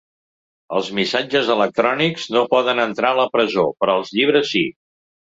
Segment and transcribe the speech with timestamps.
[0.77, 4.65] Els missatges electrònics no poden entrar a la presó, però els llibres sí.